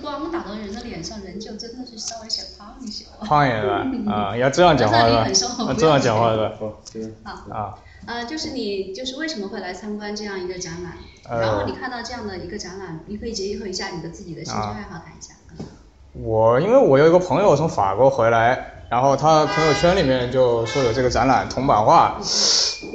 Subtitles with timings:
[0.00, 3.04] 光打到人的脸上，人就真的是稍微显胖一些。
[3.20, 4.12] 胖一点是吧？
[4.12, 5.74] 啊， 要这样讲话是吧？
[5.76, 6.52] 这样讲话是吧？
[7.24, 7.32] 好。
[7.54, 7.74] 啊。
[8.04, 11.40] 呃，就是你就是为什么会来参观这样一个展览？
[11.40, 15.34] 然后你看到这样的一个展览，你可以结合一下你的自己的兴趣爱好谈一下。
[16.14, 22.18] 我因为我有一个朋友从法国回来，然后他朋友圈里面就说有这个展览铜版画，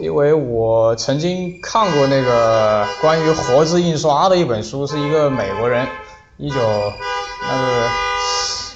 [0.01, 5.87] 因为我曾经看过那个关于活字印刷的一本书，是一个美国人，
[6.37, 7.87] 一九那个。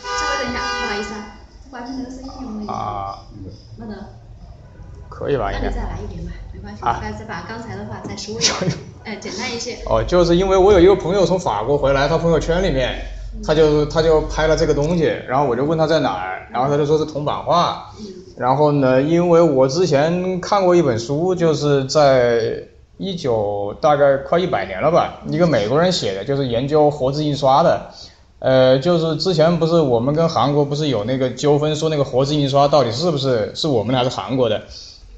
[0.04, 1.38] 稍微等一下，不好意思啊，
[1.70, 2.68] 关那个声音？
[2.68, 3.20] 啊。
[3.78, 3.94] 没得。
[5.10, 5.52] 可以吧？
[5.52, 9.78] 那你再来一遍吧，没关系，再再把刚才的话再说一遍， 哎，简单一些。
[9.86, 13.00] 哦，就是因为我有一个朋友从法国回来，他朋友圈里面，
[13.46, 17.92] 他就他就拍了这个东西，然后我就问他在哪儿，然后他就说是铜版画。
[18.38, 22.64] 然后呢，因为我之前看过一本书，就是在
[23.02, 27.90] 一九大概快一百年了吧，一个美国人写的，就是研究活字印刷的。
[28.38, 34.62] 呃，就是之前不是我们跟韩国不是有那个纠纷，说那个活字印刷到底是不是是我们的还是韩国的？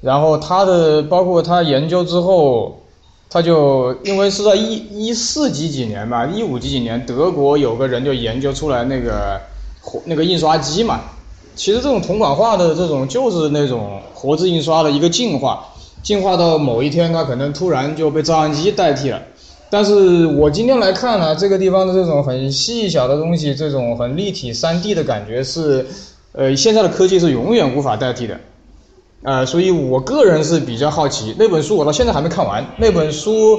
[0.00, 2.78] 然后他的包括他研究之后，
[3.28, 4.76] 他就因为是在一
[5.06, 9.38] 一四几几年吧，一五几几年，德国有个人就研究出来那个
[9.82, 11.00] 活那个印刷机嘛。
[11.54, 15.66] 其实这种铜版画的这种就是那种活字印刷的一个进化，
[16.04, 19.20] 进化到某一天它可能突然就被照相机代替了。
[19.70, 25.84] 但是我今天来看呢，这个地方的这种很细小的东西，这种很立体三 D 的感觉是，
[26.30, 28.38] 呃，现在的科技是永远无法代替的。
[29.22, 32.64] 呃，所以我个人是比较好奇那本书，我到现在还没看完。
[32.76, 33.58] 那本书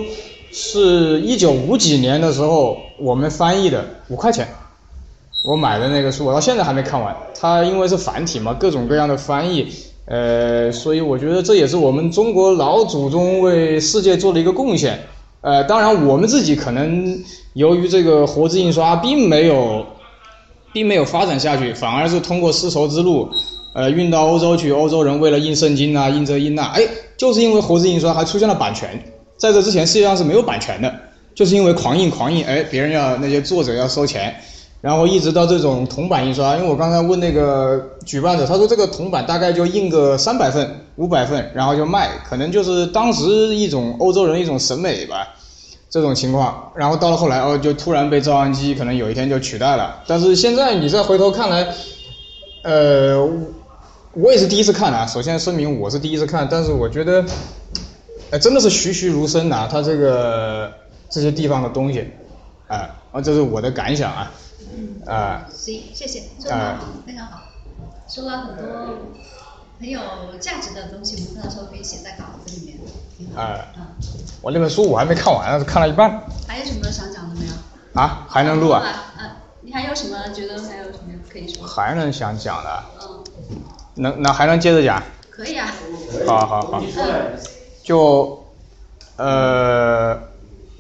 [0.52, 4.48] 是一九五几年的时候我们翻译的，五块钱，
[5.50, 7.14] 我买的那个书，我到现在还没看完。
[7.38, 9.74] 它因为是繁体嘛，各种各样的翻译，
[10.06, 15.00] 呃，所以我觉得这也是我们中国老祖宗为世界做的一个贡献。
[15.42, 17.20] 呃，当然我们自己可能
[17.54, 19.86] 由于这个活字印刷并没有，
[20.74, 23.30] 并没有发展下去，反而是通过丝绸之路。
[23.74, 26.82] 呃，运到欧洲去，欧洲人为了印圣经啊，印这印那，哎，
[27.18, 28.90] 就是因为活字印刷还出现了版权，
[29.36, 30.96] 在这之前世界上是没有版权的，
[31.36, 34.34] 就是因为狂印狂印，哎，别人要那些作者要收钱，
[34.86, 43.24] 然后一直到这种铜版印刷，因为我刚才问那个举办者，他说这个铜版大概就印个三百份、五百份，然后就卖，可能就是当时
[43.56, 45.28] 一种欧洲人一种审美吧，
[45.90, 51.68] 这种情况，然后到了后来哦，就突然被照相机可能有一天就取代了，但是现在你再回头看来，
[52.62, 53.28] 呃。
[54.14, 57.26] 我也是第一次看啊，首先声明我是第一次看，但是我觉得，
[58.32, 60.72] 哎，真的是栩栩如生呐，它这个
[61.10, 62.08] 这些地方的东西，
[62.68, 64.32] 啊，啊，这是我的感想啊，
[65.06, 67.42] 啊，行，谢谢，说的好，非常好，
[68.08, 68.66] 说了很多
[69.80, 70.00] 很有
[70.40, 72.78] 价值的东西，我们到时候可以写在稿子里面，
[73.18, 73.68] 挺好，啊，
[74.42, 76.24] 我那本书我还没看完，看了一半。
[76.48, 77.54] 还有什么想讲的没有？
[78.02, 78.84] 啊，还能录啊？
[79.20, 79.30] 嗯，
[79.62, 81.66] 你还有什么觉得还有什么可以说？
[81.66, 82.84] 还能想讲的？
[83.02, 83.24] 嗯。
[83.98, 85.02] 能那还能接着讲？
[85.30, 85.72] 可以啊。
[86.28, 86.84] 好好好。
[87.84, 88.44] 就，
[89.16, 90.20] 呃，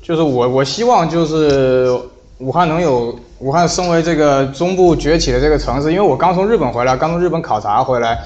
[0.02, 1.98] 就是我我希望就是
[2.40, 8.18] 武汉能有武汉身为这个中部崛起的这个城市，因为我刚从日本回来，刚从日本考察回来，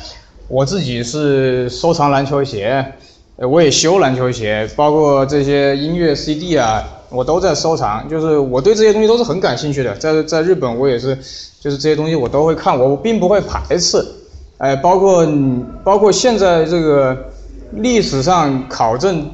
[0.48, 2.86] 我自己是收藏篮球鞋，
[3.38, 11.18] 我也修篮球鞋，包括这些音乐 CD 啊，我都在收藏，就是我对这些东西都是很感兴趣的，在在日本我也是，
[11.60, 14.06] 就是这些东西我都会看，我并不会排斥。
[14.60, 15.26] 哎，包括
[15.84, 17.18] 包括现在这个
[17.72, 19.26] 历史上考证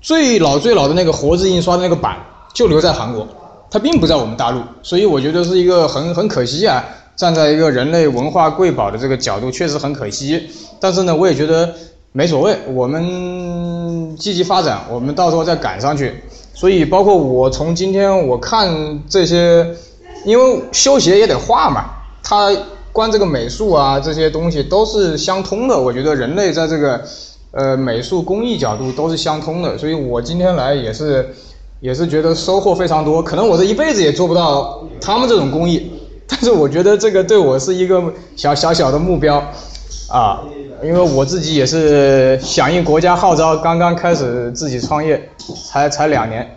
[0.00, 2.18] 最老最老的那个活字印刷的那个版，
[2.52, 3.26] 就留在韩国，
[3.74, 6.84] 它并不在我们大陆，所以我觉得是一个很很可惜啊。
[7.16, 10.48] 站在一个人类文化瑰宝的这个角度，确实很可惜。
[10.78, 11.74] 但是呢，我也觉得
[12.12, 16.14] 没所谓，我们积极发展，我们到时候再赶上去。
[16.54, 19.66] 所以，包括我从今天我看这些，
[20.24, 21.86] 因为修鞋也得画嘛，
[22.22, 22.52] 它。
[22.94, 25.76] 关这个美术啊，这些东西都是相通的。
[25.76, 27.02] 我觉得人类在这个，
[27.50, 29.76] 呃，美术工艺角度都是相通的。
[29.76, 31.34] 所以我今天来也是，
[31.84, 33.22] 也是觉得收获非常多。
[33.22, 35.92] 可能我这一辈子也做不到他们这种工艺，
[36.26, 38.02] 但是我觉得这个对我是一个
[38.36, 39.36] 小小小的目标，
[40.10, 40.40] 啊，
[40.82, 45.28] 因为我自己也是响应国家号召，刚刚开始自己创业，
[45.70, 46.56] 才才两年，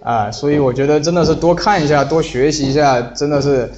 [0.00, 3.68] 啊，所以我觉得真的是多看一下，多学习一下，真的是。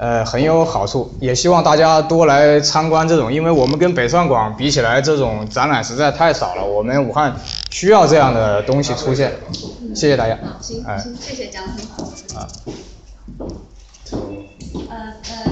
[0.00, 6.64] 呃，很有好处，也希望大家多来参观这种，因为我们跟北上广比起来，这种展览实在太少了。
[6.64, 7.32] 我们武汉
[7.70, 9.32] 需要这样的东西出现。
[9.94, 10.36] 谢谢大家。
[10.36, 12.12] 好，行，行，谢谢，讲的很好。
[12.34, 12.48] 啊。
[14.88, 15.49] 呃呃。